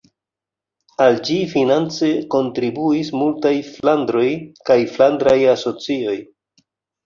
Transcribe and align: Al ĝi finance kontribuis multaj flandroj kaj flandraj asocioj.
Al 1.05 1.19
ĝi 1.27 1.37
finance 1.51 2.09
kontribuis 2.37 3.13
multaj 3.19 3.53
flandroj 3.71 4.27
kaj 4.73 4.81
flandraj 4.99 5.39
asocioj. 5.57 6.21